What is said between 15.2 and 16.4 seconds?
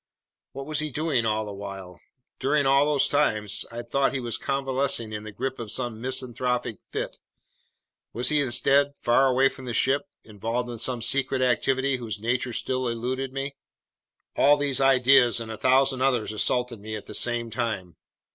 and a thousand others